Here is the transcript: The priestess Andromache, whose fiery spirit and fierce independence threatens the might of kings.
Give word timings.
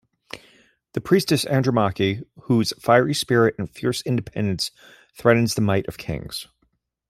The 0.93 0.99
priestess 0.99 1.45
Andromache, 1.45 2.23
whose 2.45 2.73
fiery 2.81 3.13
spirit 3.13 3.53
and 3.59 3.69
fierce 3.69 4.01
independence 4.01 4.71
threatens 5.13 5.53
the 5.53 5.61
might 5.61 5.87
of 5.87 5.99
kings. 5.99 6.47